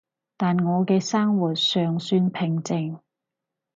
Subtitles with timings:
[0.35, 2.97] 但我嘅生活尚算平靜